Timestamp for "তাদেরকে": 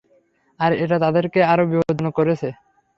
1.03-1.39